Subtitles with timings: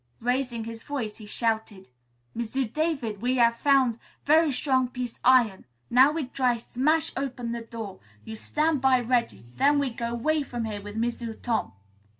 [0.21, 1.89] Raising his voice he shouted,
[2.33, 5.63] "M'sieu' David, we hav' foun' very strong piec' iron.
[5.91, 7.99] Now we try smash open the door.
[8.25, 9.45] You stan' by, ready.
[9.57, 11.73] Then soon we go 'way from here with M'sieu' Tom."